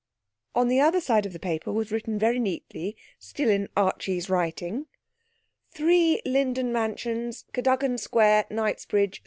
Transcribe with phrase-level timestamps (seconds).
[0.55, 4.87] On the other side of the paper was written very neatly, still in Archie's writing:
[5.75, 9.19] '3 LINDEN MANSIONS, CADOGAN SQUARE, KNIGHTSBRIDGE.